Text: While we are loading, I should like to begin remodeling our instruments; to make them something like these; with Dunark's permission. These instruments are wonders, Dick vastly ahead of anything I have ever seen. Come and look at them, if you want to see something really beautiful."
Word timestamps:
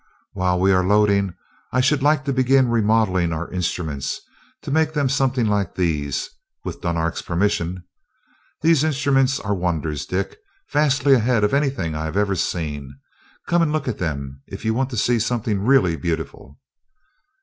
While 0.33 0.59
we 0.59 0.71
are 0.73 0.83
loading, 0.83 1.35
I 1.71 1.79
should 1.79 2.01
like 2.01 2.25
to 2.25 2.33
begin 2.33 2.69
remodeling 2.71 3.31
our 3.31 3.47
instruments; 3.51 4.19
to 4.63 4.71
make 4.71 4.93
them 4.93 5.07
something 5.07 5.45
like 5.45 5.75
these; 5.75 6.27
with 6.63 6.81
Dunark's 6.81 7.21
permission. 7.21 7.83
These 8.63 8.83
instruments 8.83 9.39
are 9.39 9.53
wonders, 9.53 10.07
Dick 10.07 10.39
vastly 10.71 11.13
ahead 11.13 11.43
of 11.43 11.53
anything 11.53 11.93
I 11.93 12.05
have 12.05 12.17
ever 12.17 12.33
seen. 12.33 12.97
Come 13.47 13.61
and 13.61 13.71
look 13.71 13.87
at 13.87 13.99
them, 13.99 14.41
if 14.47 14.65
you 14.65 14.73
want 14.73 14.89
to 14.89 14.97
see 14.97 15.19
something 15.19 15.59
really 15.61 15.95
beautiful." 15.95 16.57